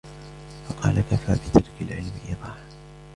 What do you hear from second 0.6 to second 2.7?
فَقَالَ كَفَى بِتَرْكِ الْعِلْمِ إضَاعَةٌ